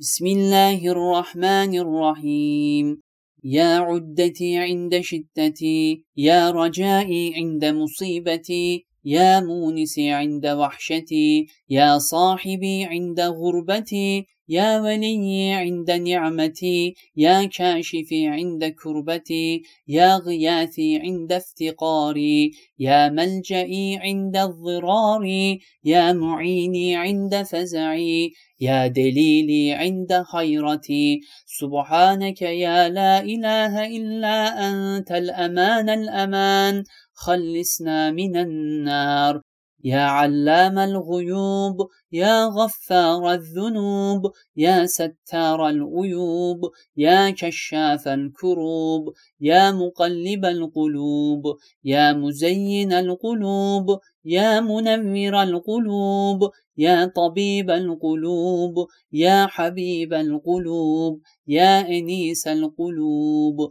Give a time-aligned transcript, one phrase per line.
[0.00, 3.00] بسم الله الرحمن الرحيم.
[3.44, 13.20] يا عدتي عند شدتي يا رجائي عند مصيبتي يا مونسي عند وحشتي يا صاحبي عند
[13.20, 23.96] غربتي يا ولي عند نعمتي يا كاشفي عند كربتي يا غياثي عند افتقاري يا ملجئي
[23.96, 25.24] عند الضرار
[25.84, 31.20] يا معيني عند فزعي يا دليلي عند خيرتي.
[31.46, 34.36] سبحانك يا لا إله إلا
[34.68, 36.84] أنت الأمان الأمان.
[37.14, 39.49] خلصنا من النار.
[39.84, 41.76] يا علام الغيوب
[42.12, 46.60] يا غفار الذنوب يا ستار العيوب
[46.96, 51.42] يا كشاف الكروب يا مقلب القلوب
[51.84, 58.74] يا مزين القلوب يا منور القلوب يا طبيب القلوب
[59.12, 63.70] يا حبيب القلوب يا أنيس القلوب.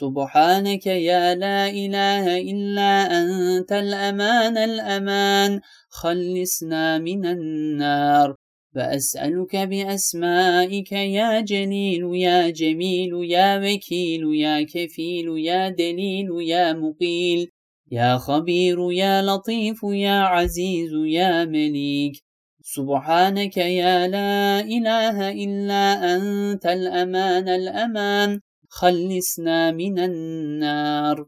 [0.00, 5.60] سبحانك يا لا إله إلا أنت الأمان الأمان.
[5.90, 8.34] خلصنا من النار.
[8.74, 17.48] فأسألك بأسمائك يا جليل يا جميل يا وكيل يا كفيل يا دليل يا مقيل
[17.90, 22.14] يا خبير يا لطيف يا عزيز يا مليك.
[22.62, 28.40] سبحانك يا لا إله إلا أنت الأمان الأمان.
[28.68, 31.26] خلصنا من النار.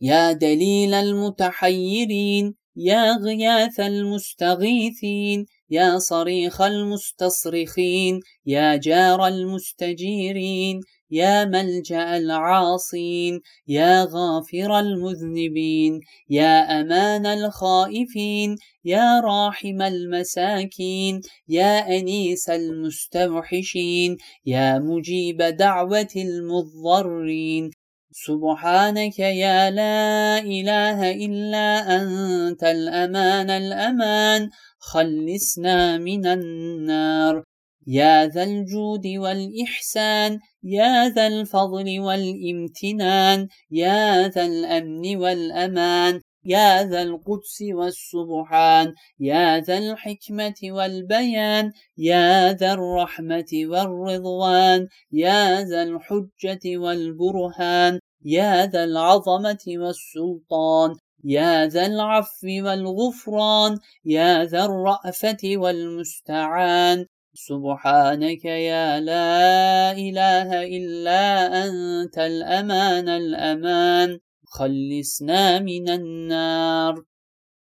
[0.00, 13.40] يا دليل المتحيرين يا غياث المستغيثين يا صريخ المستصرخين يا جار المستجيرين يا ملجأ العاصين
[13.68, 26.12] يا غافر المذنبين يا أمان الخائفين يا راحم المساكين يا أنيس المستوحشين يا مجيب دعوة
[26.16, 27.70] المضطرين.
[28.12, 34.50] سبحانك يا لا إله إلا أنت الأمان الأمان.
[34.78, 37.44] خلصنا من النار.
[37.86, 46.20] يا ذا الجود والإحسان يا ذا الفضل والامتنان يا ذا الأمن والأمان.
[46.44, 56.64] يا ذا القدس والسبحان يا ذا الحكمة والبيان يا ذا الرحمة والرضوان يا ذا الحجة
[56.76, 67.06] والبرهان يا ذا العظمة والسلطان يا ذا العفو والغفران يا ذا الرأفة والمستعان.
[67.34, 71.24] سبحانك يا لا إله إلا
[71.64, 74.18] أنت الأمان الأمان.
[74.50, 77.04] خلصنا من النار.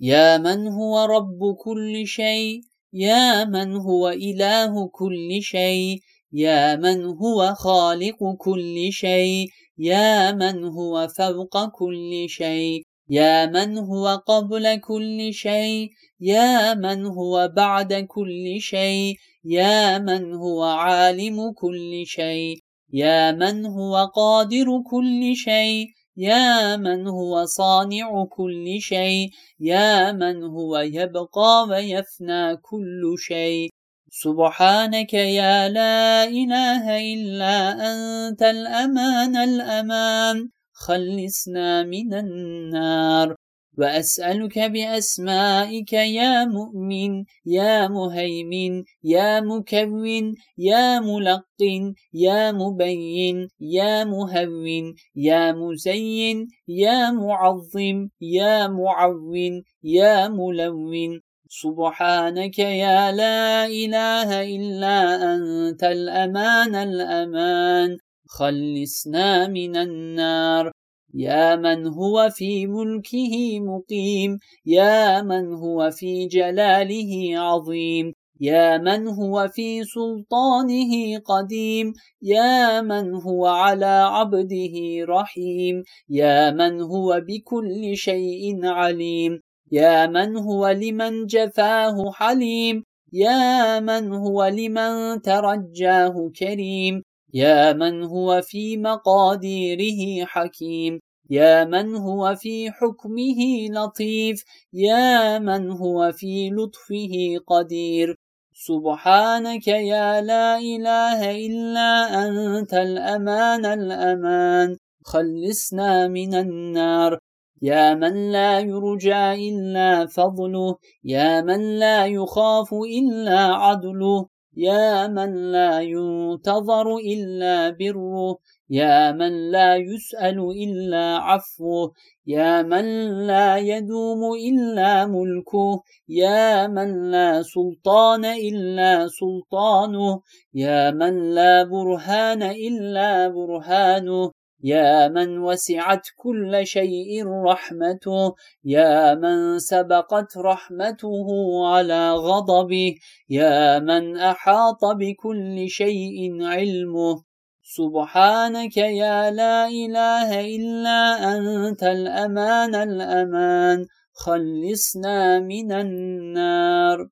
[0.00, 2.60] يا من هو رب كل شيء؟
[2.92, 5.98] يا من هو إله كل شيء؟
[6.32, 9.46] يا من هو خالق كل شيء؟
[9.78, 17.52] يا من هو فوق كل شيء؟ يا من هو قبل كل شيء؟ يا من هو
[17.56, 19.14] بعد كل شيء؟
[19.44, 22.56] يا من هو عالم كل شيء؟
[22.92, 30.78] يا من هو قادر كل شيء؟ يا من هو صانع كل شيء يا من هو
[30.78, 33.70] يبقى ويفنى كل شيء.
[34.10, 36.84] سبحانك يا لا إله
[37.14, 37.56] إلا
[37.92, 40.50] أنت الأمان الأمان.
[40.72, 43.39] خلصنا من النار.
[43.80, 55.52] وأسألك بأسمائك يا مؤمن يا مهيمن يا مكون يا ملقن يا مبين يا مهون يا
[55.52, 61.20] مزين يا معظم يا معون يا ملون.
[61.48, 64.98] سبحانك يا لا إله إلا
[65.34, 67.96] أنت الأمان الأمان.
[68.28, 70.79] خلصنا من النار.
[71.14, 79.48] يا من هو في ملكه مقيم يا من هو في جلاله عظيم يا من هو
[79.48, 81.92] في سلطانه قديم
[82.22, 84.74] يا من هو على عبده
[85.08, 89.40] رحيم يا من هو بكل شيء عليم
[89.72, 97.02] يا من هو لمن جفاه حليم يا من هو لمن ترجاه كريم
[97.34, 101.00] يا من هو في مقاديره حكيم.
[101.30, 103.40] يا من هو في حكمه
[103.70, 107.14] لطيف يا من هو في لطفه
[107.46, 108.16] قدير.
[108.54, 111.90] سبحانك يا لا إله إلا
[112.26, 114.76] أنت الأمان الأمان.
[115.04, 117.18] خلصنا من النار.
[117.62, 124.26] يا من لا يرجى إلا فضله يا من لا يخاف إلا عدله.
[124.66, 128.38] يا من لا ينتظر إلا بره
[128.70, 131.92] يا من لا يسأل إلا عفوه
[132.26, 132.86] يا من
[133.26, 140.20] لا يدوم إلا ملكه يا من لا سلطان إلا سلطانه
[140.54, 144.39] يا من لا برهان إلا برهانه.
[144.62, 148.34] يا من وسعت كل شيء رحمته
[148.64, 151.28] يا من سبقت رحمته
[151.66, 152.94] على غضبه
[153.28, 157.22] يا من أحاط بكل شيء علمه.
[157.62, 161.00] سبحانك يا لا إله إلا
[161.34, 163.86] أنت الأمان الأمان.
[164.12, 167.08] خلصنا من النار.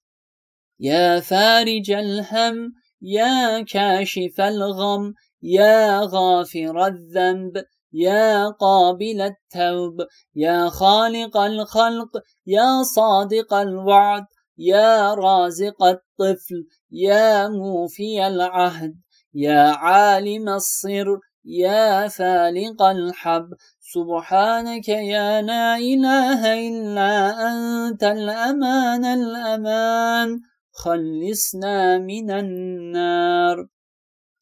[0.80, 2.72] يا فارج الهم
[3.02, 5.14] يا كاشف الغم.
[5.42, 12.10] يا غافر الذنب يا قابل التوب يا خالق الخلق
[12.46, 14.24] يا صادق الوعد
[14.58, 18.94] يا رازق الطفل يا موفي العهد
[19.34, 21.06] يا عالم الصر
[21.44, 23.48] يا فالق الحب.
[23.80, 27.12] سبحانك يا لا إله إلا
[27.48, 30.40] أنت الأمان الأمان.
[30.72, 33.77] خلصنا من النار.